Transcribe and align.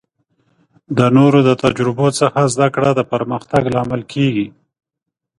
د 0.97 0.99
نورو 1.17 1.39
د 1.47 1.49
تجربو 1.63 2.07
څخه 2.19 2.39
زده 2.53 2.67
کړه 2.75 2.89
د 2.95 3.01
پرمختګ 3.13 3.63
لامل 3.75 4.01
کیږي. 4.13 4.47